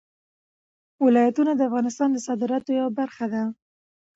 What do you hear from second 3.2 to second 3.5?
ده.